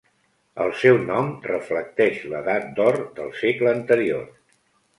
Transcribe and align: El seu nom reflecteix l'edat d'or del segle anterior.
El 0.63 0.71
seu 0.83 0.97
nom 1.09 1.29
reflecteix 1.49 2.25
l'edat 2.33 2.67
d'or 2.81 2.99
del 3.21 3.31
segle 3.43 3.77
anterior. 3.77 4.29